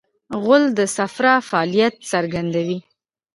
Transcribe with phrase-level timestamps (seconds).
[0.41, 2.79] غول د صفرا فعالیت څرګندوي.